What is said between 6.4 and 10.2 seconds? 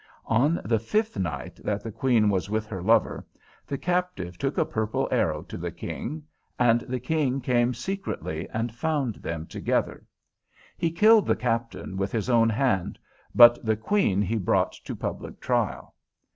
and the King came secretly and found them together.